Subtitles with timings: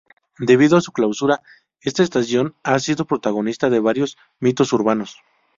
[0.39, 1.43] Debido a su clausura,
[1.79, 5.17] esta estación ha sido protagonista de varios mitos urbanos.